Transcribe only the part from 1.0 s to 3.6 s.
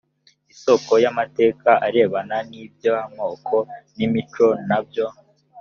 y amateka arebana n iby amoko